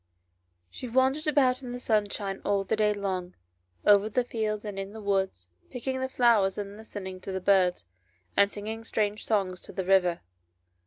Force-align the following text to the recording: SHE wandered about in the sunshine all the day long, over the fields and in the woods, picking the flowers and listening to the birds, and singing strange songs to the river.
SHE 0.71 0.87
wandered 0.89 1.27
about 1.27 1.61
in 1.61 1.73
the 1.73 1.79
sunshine 1.79 2.41
all 2.43 2.63
the 2.63 2.75
day 2.75 2.91
long, 2.91 3.35
over 3.85 4.09
the 4.09 4.23
fields 4.23 4.65
and 4.65 4.79
in 4.79 4.93
the 4.93 4.99
woods, 4.99 5.47
picking 5.69 5.99
the 5.99 6.09
flowers 6.09 6.57
and 6.57 6.75
listening 6.75 7.21
to 7.21 7.31
the 7.31 7.39
birds, 7.39 7.85
and 8.35 8.51
singing 8.51 8.83
strange 8.83 9.23
songs 9.23 9.61
to 9.61 9.71
the 9.71 9.85
river. 9.85 10.21